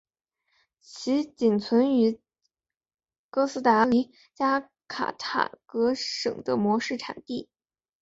[0.79, 2.19] 其仅存在于
[3.29, 7.51] 哥斯达黎加卡塔戈省的模式产地。